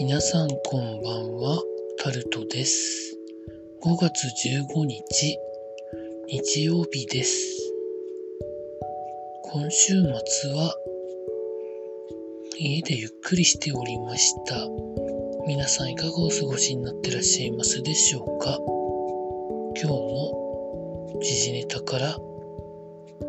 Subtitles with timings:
[0.00, 1.62] 皆さんこんばんは、
[2.02, 3.18] タルトです。
[3.82, 5.38] 5月15日、
[6.26, 7.38] 日曜日です。
[9.42, 10.74] 今週末は、
[12.58, 14.56] 家でゆっくりしておりました。
[15.46, 18.58] 皆さんいかがお過ごしになってらっしゃいますでしょうか？
[19.76, 22.14] 今日の時事ネタから、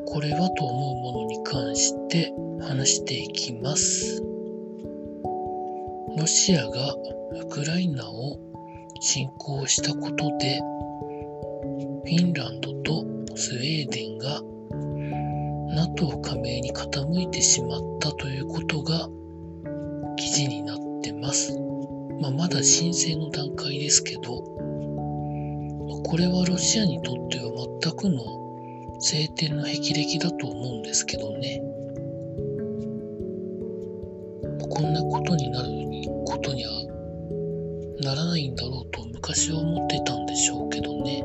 [0.05, 4.23] これはと思うものに関して話していきます。
[6.17, 6.93] ロシアが
[7.41, 8.37] ウクライナを
[8.99, 10.59] 侵攻したことで、
[12.03, 14.41] フィンランドとスウェーデンが
[15.73, 19.07] NATO 加盟に傾いてしまったということが
[20.17, 21.57] 記事になってます。
[22.19, 24.21] まあ、まだ申請の段階ですけど、
[26.03, 27.51] これはロシアにとっては
[27.81, 28.21] 全くの
[28.99, 31.63] 晴天の霹靂だと思うんですけどね。
[34.69, 35.80] こんなことになる
[38.11, 41.23] ならないんだろうと昔は思ってたんでしょうけどね。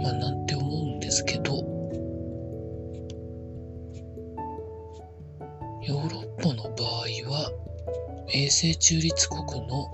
[0.00, 1.56] まあなんて思うんですけど、
[5.82, 7.50] ヨーロッパの場合は
[8.32, 9.90] 衛星中立国の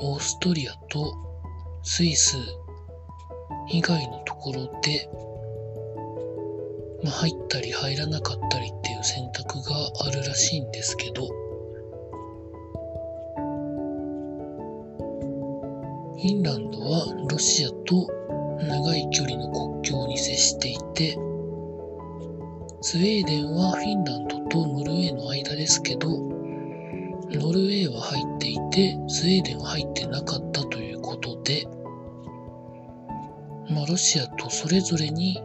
[0.00, 1.14] オーストリアと
[1.82, 2.36] スイス
[3.70, 5.08] 以外のところで、
[7.02, 11.30] まあ、入ったり入らなかったりっていう選択があるらしいんですけど、
[16.22, 18.06] フィンランドはロシアと
[18.62, 21.14] 長い距離の国境に接していて、
[22.80, 31.66] スウェーデンはフィンランドとノルウェーの間ですけど、ノルウェーは入っていて、スウェーデンは入ってなかったということで、
[33.68, 35.42] まあ、ロシアとそれぞれに、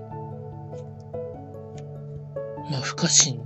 [2.70, 3.42] まあ、不可侵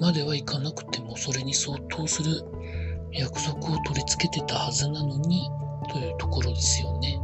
[0.00, 2.44] まではいかなくても、それに相当する
[3.10, 5.50] 約束を取り付けてたはずなのに、
[5.88, 7.20] というところですよね。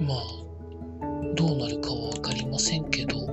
[0.00, 0.18] まあ、
[1.34, 3.26] どうなるかはわかりませんけど、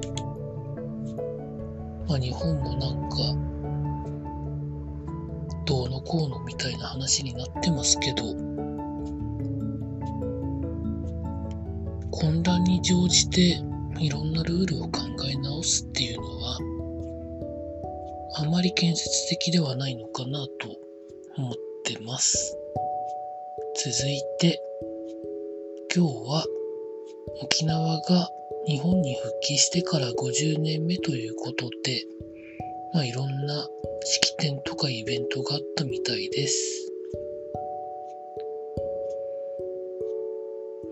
[2.08, 3.18] まあ日本もなんか、
[5.66, 8.24] どうのこうのみたいな話になってますけど、
[12.12, 13.62] 混乱に乗じて
[14.00, 15.02] いろんなルールを考
[15.32, 16.58] え直すっていうのは、
[18.42, 20.50] あまり建設的ではないのかなと
[21.36, 22.58] 思ってます。
[23.84, 24.62] 続いて、
[25.94, 26.46] 今日は
[27.42, 28.30] 沖縄が
[28.66, 32.06] 日本に復帰してから50年目ということで、
[32.94, 33.68] まあいろんな
[34.06, 36.94] 式典とかイベントがあったみたいです。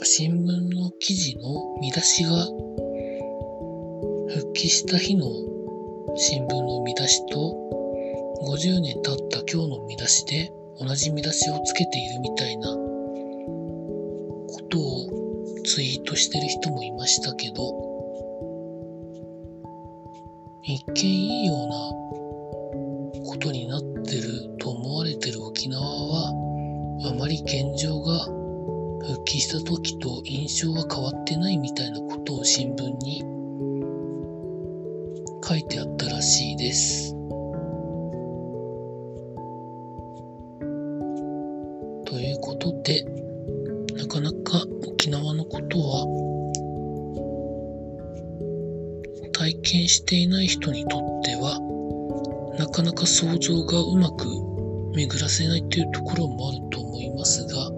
[0.03, 2.45] 新聞の記事の見出しが
[4.35, 5.25] 復帰した日の
[6.15, 7.53] 新聞の見出しと
[8.43, 12.77] 50年経った今日の見出しで同じ見出しをつけているみたいなこ
[14.69, 15.09] とを
[15.65, 17.53] ツイートしてる人もいましたけど
[20.63, 26.29] 一見いいようなことになってると思われてる沖縄は
[27.11, 28.25] あまり現状が
[29.05, 33.36] 復帰した時と印象は変わってないみたいなことを新聞に
[35.47, 37.13] 書いてあったらしいです。
[42.05, 43.05] ということで、
[43.95, 46.05] なかなか沖縄のことは
[49.31, 51.59] 体験していない人にとっては
[52.57, 54.25] なかなか想像がうまく
[54.95, 57.71] 巡らせないというところもあると思いますが、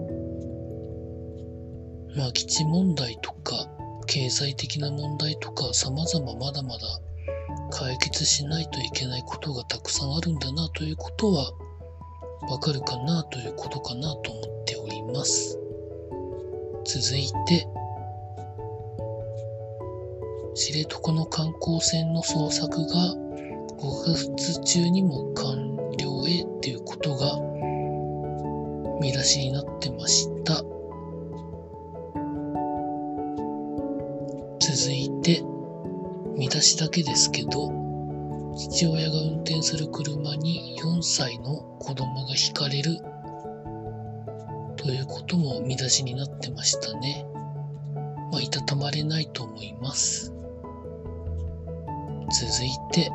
[2.16, 3.68] まあ基地問題とか
[4.06, 7.09] 経済的な問題とか様々まだまだ
[7.70, 11.52] 解決しないといけないことがたくさんあるんだなということは
[12.50, 15.58] わかるかなということかなと思っております。
[16.84, 17.66] 続いて、
[20.54, 23.14] 知床の観光船の捜索が
[23.78, 27.38] 5月中にも完了へっていうことが
[29.00, 30.28] 見出しになってまし
[36.60, 37.72] 見出しだけですけど、
[38.54, 42.98] 父親が運転する車に4歳の子供がひかれる
[44.76, 47.24] ということも見出しになってましたね。
[48.30, 50.34] まあ、いたたまれないと思います。
[52.30, 53.10] 続いて、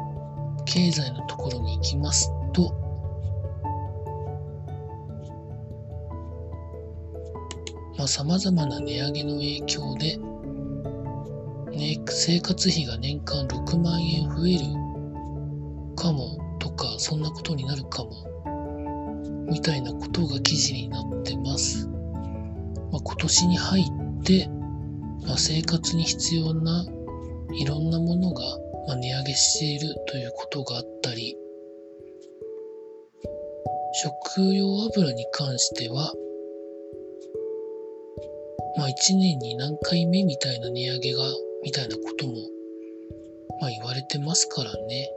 [0.66, 2.74] 経済のところに行きますと、
[7.96, 10.18] まあ、様々な値上げの影響で、
[11.76, 18.12] ね、生活費が年間6万円増えるかもとか、そんなことになるかも、
[19.50, 21.88] みたいなことが記事になってます。
[22.92, 24.50] まあ、今年に入って、
[25.28, 26.86] まあ、生活に必要な
[27.54, 28.44] いろんなものが、
[28.88, 31.38] ま値上げしているということがあったり、
[33.94, 36.14] 食用油に関しては、
[38.78, 41.24] まあ一年に何回目みたいな値上げが、
[41.66, 42.34] みたいなことも、
[43.60, 45.10] まあ言われてますからね。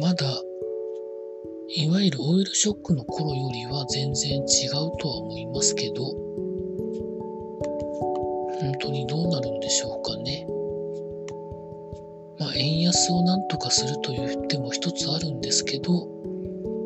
[0.00, 0.26] まだ、
[1.76, 6.04] いわゆるオイルショックの頃よりは全然違うとは思いますけど、
[8.60, 10.46] 本当にどうなるんでしょうかね。
[12.38, 16.08] まあ、円安をなんとかするという手も一つあるんですけど、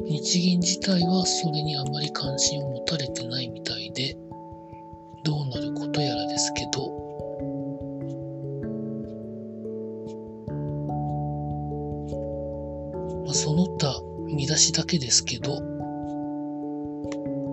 [0.07, 4.17] 日銀自体はそれにあまり関心を持たれてないみたいで、
[5.23, 7.01] どうなることやらですけど、
[13.25, 15.61] まあ、その他見出しだけですけど、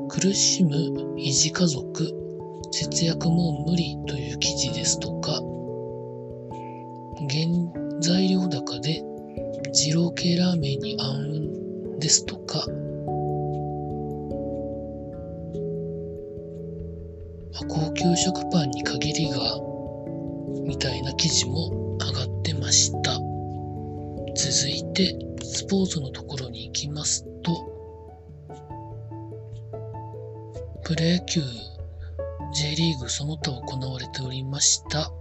[0.09, 0.71] 苦しむ
[1.17, 2.13] 維持家族、
[2.71, 5.33] 節約も無理という記事ですとか、
[7.29, 9.03] 原材料高で
[9.73, 11.13] 二郎系ラーメンに暗
[11.91, 12.65] 雲ですとか、
[17.79, 19.37] 高級食パンに限りが
[20.65, 21.69] みたいな記事も
[21.99, 23.13] 上がってました。
[24.33, 27.53] 続いてスポーツのところに行きますと、
[30.85, 31.41] プロ野球
[32.55, 35.11] J リーグその他行われておりました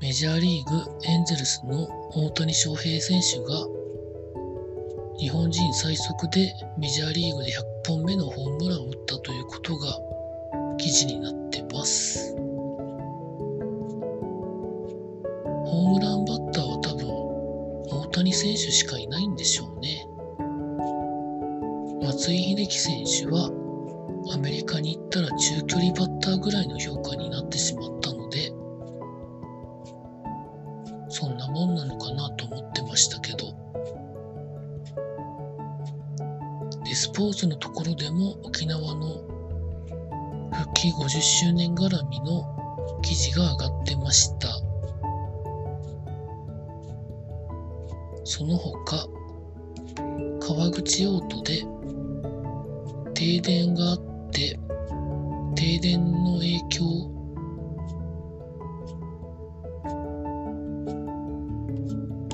[0.00, 3.66] メジャーリーグエンゼルスの大谷翔平選手が
[5.18, 7.54] 日本人最速でメジャーリーグで100
[7.88, 10.09] 本目のホームランを打ったということが
[10.90, 12.34] 記事になってます。
[12.34, 17.06] ホームランバッターは多分
[18.02, 20.04] 大谷選手しかいないんでしょうね。
[22.02, 23.52] 松井秀喜選手は
[24.34, 28.52] アメリカに行ったら中距離バッターぐらいの評価になってしまったので、
[31.08, 33.54] そんなもんなのかなと思ってましたけど、
[36.84, 39.39] で、スポーツのところでも沖縄の
[40.80, 42.42] 復帰50周年絡みの
[43.02, 44.48] 記事が上がってました。
[48.24, 49.06] その他、
[50.40, 51.62] 川口オートで
[53.12, 53.98] 停電があっ
[54.30, 54.58] て
[55.54, 57.10] 停電の影響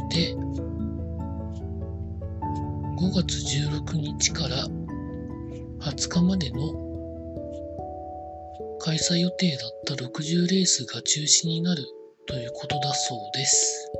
[0.09, 0.37] で
[2.97, 4.69] 5月16日から
[5.81, 6.86] 20日までの
[8.87, 11.83] 開催予定だった60レースが中止になる
[12.25, 13.91] ということだそうです。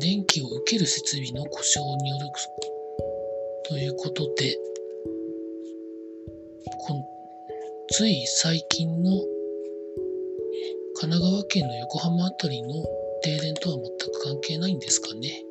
[0.00, 2.26] 電気を受ける設備の故障による
[3.68, 4.58] ということで、
[7.92, 9.12] つい最近の
[11.00, 12.84] 神奈川県の横浜あたりの
[13.22, 15.44] 停電とは全く関係ないんですかね。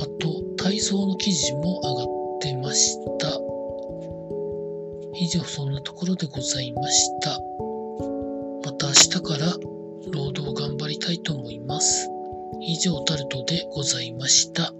[0.00, 2.13] あと、体操の記事も上がって
[2.74, 3.28] した。
[5.14, 7.40] 以上、そんなところでございました。
[8.64, 9.54] また明日から
[10.12, 12.08] 労働頑張りたいと思います。
[12.60, 14.72] 以上、タルトでございました。